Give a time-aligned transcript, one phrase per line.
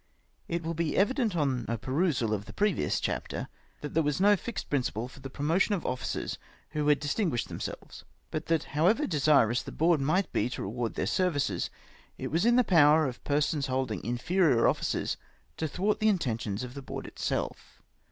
[0.47, 3.47] It will be evident on a perusal of the previous chapter,
[3.81, 6.39] that there v^^as no fixed principle for the promotion of officers
[6.71, 11.05] who had distinguished themselves, but that however desirous the Board mi^ht be to reward their
[11.05, 11.69] services,
[12.17, 15.17] it was in the power of persons holding inferior offices
[15.57, 17.83] to thwart the intentions of the Board itself.